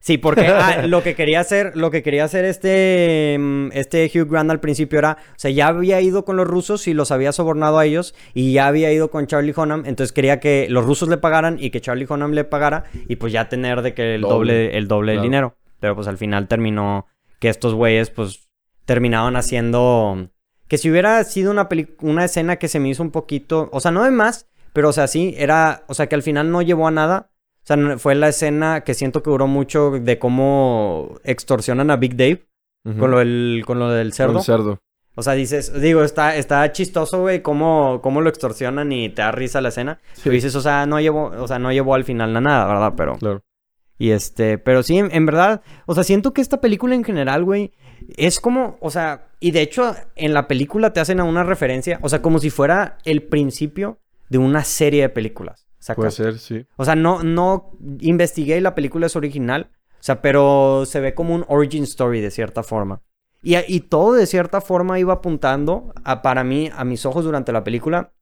[0.06, 4.30] Sí, porque ah, lo que quería hacer, lo que quería hacer este, mm, este Hugh
[4.30, 7.32] Grant al principio era, o sea, ya había ido con los rusos y los había
[7.32, 11.08] sobornado a ellos y ya había ido con Charlie Hunnam, entonces quería que los rusos
[11.08, 14.22] le pagaran y que Charlie Hunnam le pagara y pues ya tener de que el
[14.24, 14.78] doble, Doble.
[14.78, 15.24] el doble del Claro.
[15.30, 15.58] dinero.
[15.80, 17.08] Pero pues al final terminó
[17.40, 18.50] que estos güeyes pues
[18.84, 20.30] terminaban haciendo
[20.68, 21.70] que si hubiera sido una
[22.02, 24.94] una escena que se me hizo un poquito, o sea, no de más, pero o
[24.94, 27.30] sea, sí, era, o sea, que al final no llevó a nada.
[27.64, 32.18] O sea, fue la escena que siento que duró mucho de cómo extorsionan a Big
[32.18, 32.46] Dave
[33.00, 34.38] con, lo del, con lo del Con cerdo.
[34.40, 34.80] el cerdo.
[35.16, 39.32] O sea, dices, digo, está, está chistoso, güey, cómo, cómo lo extorsionan y te da
[39.32, 40.00] risa la escena.
[40.14, 40.22] Sí.
[40.26, 42.94] Pero dices, o sea, no llevó, o sea, no llevó al final nada, ¿verdad?
[42.98, 43.18] Pero.
[43.18, 43.44] Claro.
[44.00, 47.44] Y este, pero sí, en, en verdad, o sea, siento que esta película en general,
[47.44, 47.72] güey,
[48.18, 52.00] es como, o sea, y de hecho en la película te hacen a una referencia,
[52.02, 54.00] o sea, como si fuera el principio
[54.30, 55.63] de una serie de películas.
[55.84, 55.98] ¿Sacas?
[55.98, 56.66] Puede ser, sí.
[56.78, 61.14] O sea, no, no investigué y la película es original, o sea, pero se ve
[61.14, 63.02] como un origin story de cierta forma.
[63.42, 67.52] Y, y todo de cierta forma iba apuntando a, para mí, a mis ojos durante
[67.52, 68.14] la película,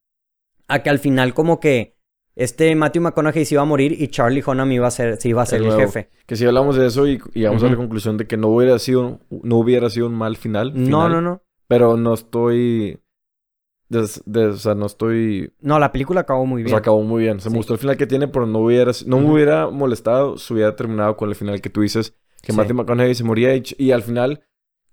[0.68, 1.98] a que al final como que
[2.36, 5.44] este Matthew McConaughey se iba a morir y Charlie Hunnam iba a ser, se iba
[5.44, 5.92] a ser El el, nuevo.
[5.92, 6.10] jefe.
[6.26, 8.80] Que si hablamos de eso y, y llegamos a la conclusión de que no hubiera
[8.80, 10.74] sido, no hubiera sido un mal final.
[10.74, 11.44] No, final, no, no.
[11.68, 13.01] Pero no estoy...
[13.92, 15.54] des- des- o sea, no estoy...
[15.62, 16.70] No, la película acabó muy O bien.
[16.70, 17.40] sea, acabó muy bien.
[17.40, 18.92] Se me gustó el final que tiene, pero no hubiera...
[19.06, 22.16] No me hubiera molestado si hubiera terminado con el final que tú dices.
[22.42, 22.58] Que Sí.
[22.58, 24.44] Matthew McConaughey se moría y, al final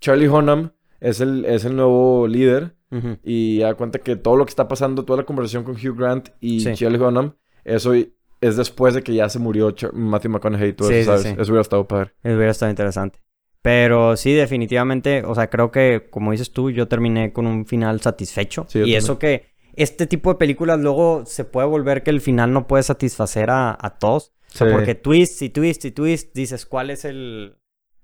[0.01, 2.77] Charlie Hunnam es el, es el nuevo líder.
[3.23, 6.31] Y da cuenta que todo lo que está pasando, toda la conversación con Hugh Grant
[6.41, 6.73] y Sí.
[6.75, 7.35] Charlie Hunnam,
[7.65, 7.93] eso
[8.41, 11.15] es después de que ya se murió Matthew McConaughey y todo eso.
[11.15, 12.13] Eso hubiera estado padre.
[12.23, 13.19] Eso hubiera estado interesante.
[13.63, 18.01] Pero sí, definitivamente, o sea, creo que, como dices tú, yo terminé con un final
[18.01, 18.67] satisfecho.
[18.69, 18.99] Sí, y también.
[18.99, 22.83] eso que este tipo de películas luego se puede volver que el final no puede
[22.83, 24.33] satisfacer a, a todos.
[24.55, 24.73] O sea, Sí.
[24.73, 27.57] porque twist y twist y twist, dices, ¿cuál es el...?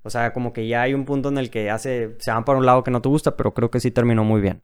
[0.03, 2.59] O sea, como que ya hay un punto en el que hace, se van para
[2.59, 4.63] un lado que no te gusta, pero creo que sí terminó muy bien.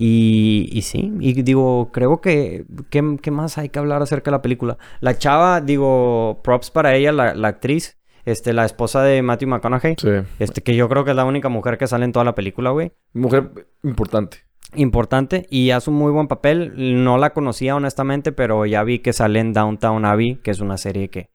[0.00, 4.36] Y, y sí, y digo, creo que, ¿qué, qué más hay que hablar acerca de
[4.36, 4.78] la película?
[5.00, 9.94] La chava, digo, props para ella, la, la actriz, este, la esposa de Matthew McConaughey,
[9.98, 10.08] Sí.
[10.38, 12.70] este, que yo creo que es la única mujer que sale en toda la película,
[12.70, 12.92] güey.
[13.12, 13.50] Mujer
[13.82, 14.38] importante.
[14.74, 16.72] Importante y hace un muy buen papel.
[17.02, 20.76] No la conocía honestamente, pero ya vi que sale en Downtown Abbey, que es una
[20.76, 21.30] serie que,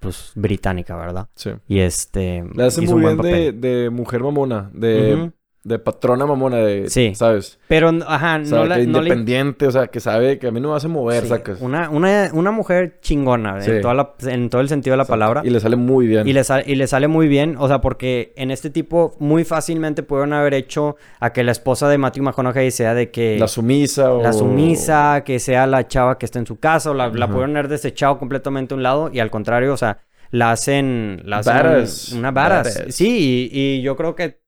[0.00, 1.28] pues, británica, ¿verdad?
[1.34, 1.50] Sí.
[1.66, 2.44] Y este...
[2.54, 5.32] Le hace muy un bien buen de, mujer mamona, de.
[5.64, 7.14] De patrona mamona, de, Sí.
[7.14, 7.58] ¿sabes?
[7.68, 10.50] Pero, ajá, O sea, no, la, que no independiente, o sea, que sabe que a
[10.50, 11.60] mí no me hace mover, Sí, sacas.
[11.62, 13.70] Una, una, una mujer chingona, Sí.
[13.70, 15.40] en, toda la- en todo el sentido de la palabra.
[15.42, 16.28] Y le sale muy bien.
[16.28, 19.44] Y le, sal- y le sale muy bien, o sea, porque en este tipo muy
[19.44, 23.38] fácilmente pudieron haber hecho a que la esposa de Matthew McConaughey sea de que...
[23.38, 24.22] La sumisa o...
[24.22, 27.52] la sumisa, que sea la chava que está en su casa, o la, la pudieron
[27.56, 29.98] haber desechado completamente a un lado y al contrario, o sea,
[30.30, 32.12] la hacen, la hacen Badass.
[32.12, 32.82] una varas.
[32.90, 34.43] Sí, y, y yo creo que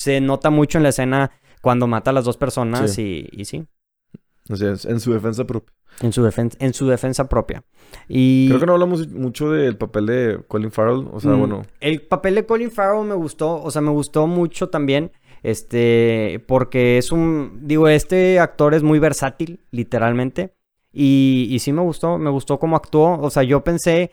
[0.00, 3.66] se nota mucho en la escena cuando mata a las dos personas y, y sí.
[4.48, 5.74] Así es, en su defensa propia.
[6.00, 7.62] En su, defen- en su defensa propia.
[8.08, 11.06] Y Creo que no hablamos mucho del papel de Colin Farrell.
[11.12, 14.26] O sea, Mm, bueno, El papel de Colin Farrell me gustó, o sea, me gustó
[14.26, 20.54] mucho también, este, porque es un, digo, este actor es muy versátil, literalmente,
[20.92, 24.12] y, y sí me gustó, me gustó cómo actuó, o sea, yo pensé,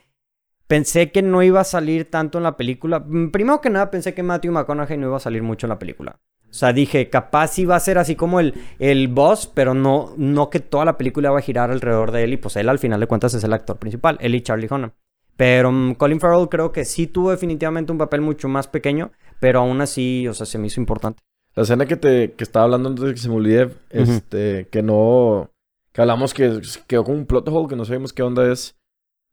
[0.67, 4.13] pensé que no iba a salir tanto en la película, Mm, primero que nada pensé
[4.13, 6.19] que Matthew McConaughey no iba a salir mucho en la película.
[6.49, 10.49] O sea, dije, capaz iba a ser así como el, el boss, pero no, no
[10.49, 12.33] que toda la película va a girar alrededor de él.
[12.33, 14.91] Y pues él, al final de cuentas, es el actor principal, él y Charlie Hunnam.
[15.35, 19.59] Pero mm, Colin Farrell creo que sí tuvo definitivamente un papel mucho más pequeño, pero
[19.59, 21.21] aún así, o sea, se me hizo importante.
[21.55, 24.81] la escena que te que estaba hablando antes de que se me olvide, este, que
[24.81, 25.51] no,
[25.91, 28.76] que hablamos que quedó como un plot hole, que no sabemos qué onda es.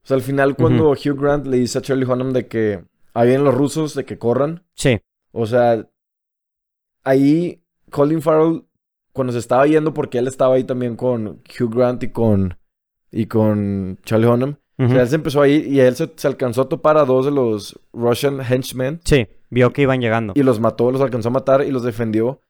[0.04, 3.28] O sea, al final cuando Hugh Grant le dice a Charlie Hunnam de que ahí
[3.28, 4.98] vienen los rusos, de que corran, Sí,
[5.32, 5.88] o sea,
[7.02, 8.64] ahí Colin Farrell,
[9.12, 11.26] cuando se estaba yendo, porque él estaba ahí también con
[11.58, 12.56] Hugh Grant y con,
[13.10, 16.26] y con Charlie Hunnam, o sea, él se empezó a ir y él se, se
[16.26, 19.00] alcanzó a topar a dos de los Russian henchmen.
[19.04, 20.32] Sí, vio que iban llegando.
[20.36, 22.40] y los mató, los alcanzó a matar y los defendió.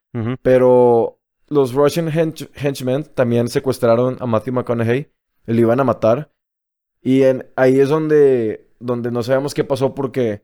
[0.43, 5.09] Pero los Russian hench- henchmen también secuestraron a Matthew McConaughey.
[5.47, 6.31] Y lo iban a matar.
[7.05, 10.43] Y en, ahí es donde, donde no sabemos qué pasó porque...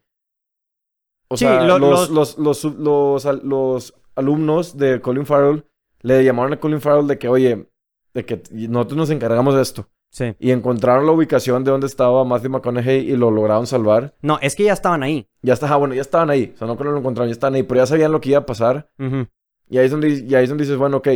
[1.28, 5.64] O Sí, sea, lo- los, los- los, los, los, los alumnos de Colin Farrell
[6.02, 7.68] le llamaron a Colin Farrell de que, oye,
[8.14, 9.88] de que nosotros nos encargamos de esto.
[10.12, 10.34] Sí.
[10.40, 14.16] Y encontraron la ubicación de donde estaba Matthew McConaughey y lo lograron salvar.
[14.22, 15.28] No, es que ya estaban ahí.
[15.40, 16.50] Ya está, ah, bueno, ya estaban ahí.
[16.52, 17.62] O sea, no que no lo encontraron, ya estaban ahí.
[17.62, 18.90] Pero ya sabían lo que iba a pasar.
[18.98, 19.28] Ujú.
[19.68, 21.08] Y ahí es donde, y ahí es donde dices, bueno, ok.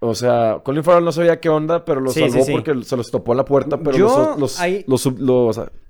[0.00, 2.52] O sea, Colin Farrell no sabía qué onda, pero lo Sí, salvó sí, sí.
[2.52, 3.78] porque se los topó en la puerta.
[3.78, 5.06] Pero Yo los, los, ahí- los,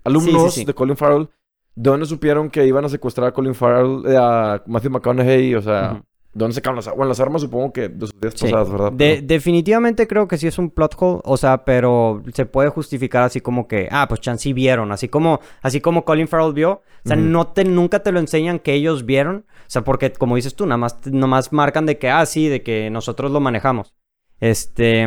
[0.05, 1.29] alumnos de Colin Farrell,
[1.75, 5.55] ¿de dónde supieron que iban a secuestrar a Colin Farrell, eh, a Matthew McConaughey?
[5.55, 6.03] O sea, Ujú.
[6.03, 6.97] ¿de dónde sacaron las armas?
[6.97, 8.45] Bueno, las armas supongo que de sus días Sí.
[8.45, 8.93] pasadas, ¿verdad?
[8.93, 13.23] De- definitivamente creo que sí es un plot hole, o sea, pero se puede justificar
[13.23, 16.83] así como que, ah, pues chance sí vieron, así como, así como Colin Farrell vio,
[17.05, 20.37] o sea, no te, nunca te lo enseñan que ellos vieron, o sea, porque como
[20.37, 23.41] dices tú, nada más, nada más marcan de que, ah, sí, de que nosotros lo
[23.41, 23.95] manejamos,
[24.41, 25.07] este,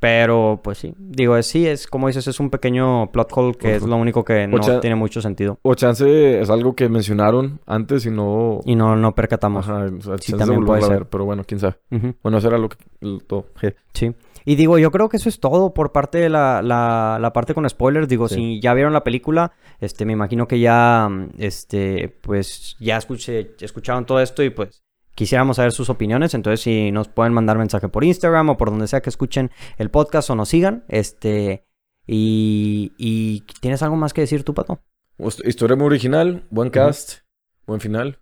[0.00, 3.76] pero pues sí, digo, es, sí, es como dices, es un pequeño plot hole que
[3.76, 8.06] es lo único que no tiene mucho sentido O chance es algo que mencionaron antes
[8.06, 8.60] y no...
[8.64, 9.68] y no, no percatamos.
[9.68, 10.90] Ajá, o sea, Sí, también puede ser.
[10.90, 11.76] ver, pero bueno, quién sabe.
[12.22, 12.76] Bueno, eso era lo que...
[13.00, 13.46] lo- todo.
[13.60, 13.74] Je.
[13.92, 14.12] Sí.
[14.44, 17.52] Y digo, yo creo que eso es todo por parte de la, la, la parte
[17.52, 18.08] con spoilers.
[18.08, 18.34] Digo, Sí.
[18.36, 24.06] si ya vieron la película, este, me imagino que ya, este, pues, ya escuché, escucharon
[24.06, 24.82] todo esto y pues
[25.18, 26.32] quisiéramos saber sus opiniones.
[26.34, 29.90] Entonces, si nos pueden mandar mensaje por Instagram o por donde sea que escuchen el
[29.90, 31.64] podcast o nos sigan, este,
[32.06, 34.80] y, y ¿tienes algo más que decir tú, Pato?
[35.18, 37.18] Hist- Historia muy original, buen cast,
[37.66, 38.20] buen final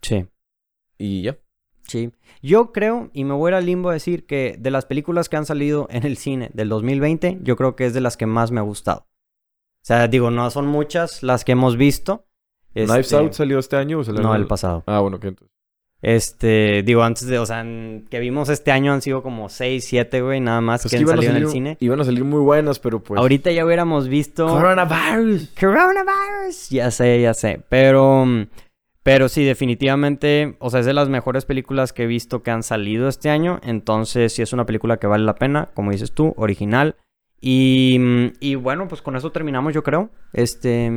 [0.00, 0.26] Sí.
[0.96, 1.36] y ya.
[1.86, 2.12] Sí.
[2.42, 5.28] Yo creo, y me voy a ir al limbo a decir que de las películas
[5.28, 8.26] que han salido en el cine del 2020, yo creo que es de las que
[8.26, 9.00] más me ha gustado.
[9.82, 12.26] O sea, digo, no son muchas las que hemos visto.
[12.74, 14.84] ¿Knives Este, Out salió este año o salió No, el pasado.
[14.86, 15.56] Ah, bueno, que entonces.
[16.00, 17.64] Este, digo, antes de, o sea,
[18.08, 21.02] que vimos este año han sido como 6, 7, güey, nada más Pues que que
[21.02, 21.76] han salido en el cine.
[21.80, 23.18] iban a salir muy buenas, pero pues...
[23.18, 24.46] Ahorita ya hubiéramos visto...
[24.46, 25.50] ¡Coronavirus!
[25.58, 26.70] Coronavirus.
[26.70, 27.62] Ya sé, ya sé.
[27.68, 28.46] Pero, mm,
[29.02, 32.62] pero sí, definitivamente, o sea, es de las mejores películas que he visto que han
[32.62, 33.58] salido este año.
[33.64, 36.94] Entonces, sí es una película que vale la pena, como dices tú, original.
[37.40, 40.10] Y, mm, y bueno, pues con eso terminamos, yo creo.
[40.32, 40.92] Este,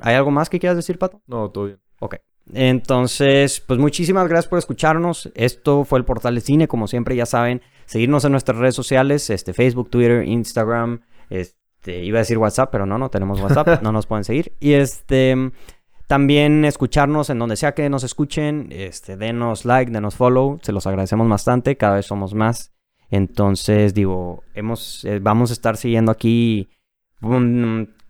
[0.00, 1.22] ¿hay algo más que quieras decir, Pato?
[1.26, 1.78] No, todo bien.
[2.00, 2.16] Ok.
[2.52, 5.30] Entonces, pues muchísimas gracias por escucharnos.
[5.34, 9.30] Esto fue el portal de cine, como siempre ya saben, seguirnos en nuestras redes sociales,
[9.30, 11.00] este Facebook, Twitter, Instagram,
[11.30, 14.52] este iba a decir WhatsApp, pero no, no tenemos WhatsApp, no nos pueden seguir.
[14.60, 15.52] Y este
[16.06, 20.86] también escucharnos en donde sea que nos escuchen, este denos like, denos follow, se los
[20.86, 22.72] agradecemos bastante, cada vez somos más.
[23.10, 26.70] Entonces, digo, hemos eh, vamos a estar siguiendo aquí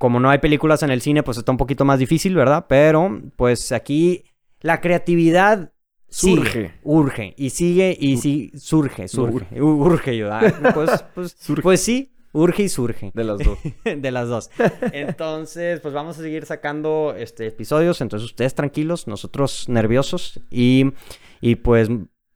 [0.02, 2.66] como no hay películas en el cine, pues está un poquito más difícil, ¿verdad?
[2.68, 4.24] Pero, pues aquí
[4.60, 5.70] la creatividad
[6.08, 6.72] Surge.
[6.82, 10.28] urge y sigue y sí surge, surge, urge yo,
[10.74, 11.62] pues, pues, Surge.
[11.62, 13.56] pues sí, urge y surge De las dos.
[13.84, 14.50] de las dos.
[14.92, 20.94] Entonces, pues vamos a seguir sacando este episodios, entonces ustedes tranquilos, nosotros nerviosos y
[21.40, 21.88] y pues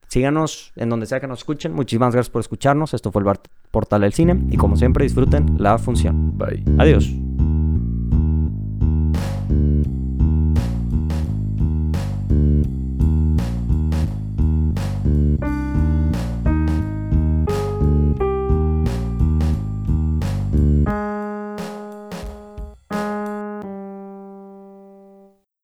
[0.07, 1.73] síganos en donde sea que nos escuchen.
[1.73, 2.93] Muchísimas gracias por escucharnos.
[2.93, 3.39] Esto fue el
[3.71, 6.37] Portal del Cine y como siempre disfruten la función.
[6.37, 6.63] Bye.
[6.77, 7.11] Adiós.
[20.87, 21.26] Bye.